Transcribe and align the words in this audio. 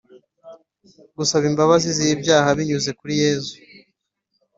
Gusaba 1.17 1.43
imbabazi 1.51 1.87
z’ibyaha 1.97 2.49
binyuze 2.57 2.89
kuri 2.99 3.13
Yesu 3.23 3.55